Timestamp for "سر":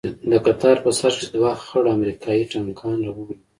0.99-1.11